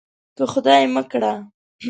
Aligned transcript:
که 0.35 0.43
خدای 0.51 0.83
مه 0.93 1.03
کړه. 1.11 1.33